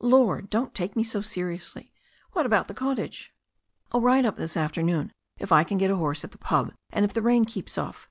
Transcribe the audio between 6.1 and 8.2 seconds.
at the pub, and if the rain keeps off.